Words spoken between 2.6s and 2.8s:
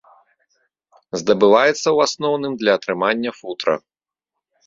для